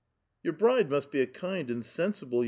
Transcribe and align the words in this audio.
"Your 0.43 0.53
bride 0.53 0.89
must 0.89 1.11
be 1.11 1.21
a 1.21 1.27
kind 1.27 1.69
and 1.69 1.85
sensible 1.85 2.39